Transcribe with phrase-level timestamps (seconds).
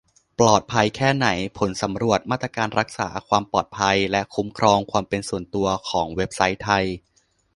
[0.39, 1.27] ปลอดภัยแค่ไหน?:
[1.57, 6.85] ผลสำรวจมาตรการรักษาความปลอดภัยและคุ้มครองความเป็นส่วนตัวของเว็บไซต์ไทย